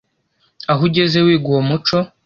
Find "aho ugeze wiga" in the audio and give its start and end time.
0.71-1.47